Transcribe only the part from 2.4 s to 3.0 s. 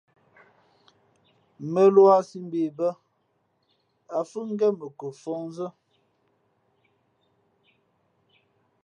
mbe bᾱ,